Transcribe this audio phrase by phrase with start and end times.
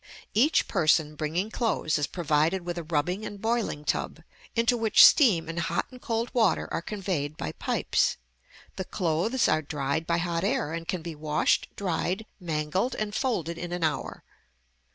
[0.33, 4.23] Each person bringing clothes is provided with a rubbing and boiling tub,
[4.55, 8.17] into which steam and hot and cold water are conveyed by pipes.
[8.77, 13.59] The clothes are dried by hot air, and can be washed, dried, mangled, and folded
[13.59, 14.23] in an hour.